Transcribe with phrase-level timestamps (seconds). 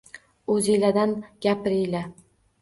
[0.53, 1.13] O’ziladan
[1.47, 2.03] gapiriyla.